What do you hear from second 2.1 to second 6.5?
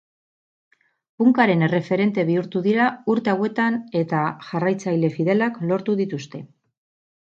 bihurtu dira urte hauetan eta jarraitzaile fidelak lortu dituzte.